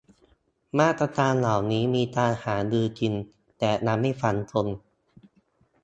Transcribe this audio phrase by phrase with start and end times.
[0.79, 3.13] มาตรการเหล่านี้มีการหารือจริง
[3.57, 4.67] แต่ยังไม่ฟันธง